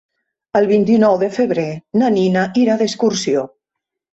El 0.59 0.69
vint-i-nou 0.71 1.17
de 1.25 1.29
febrer 1.35 1.67
na 2.03 2.11
Nina 2.17 2.49
irà 2.63 2.79
d'excursió. 2.81 3.45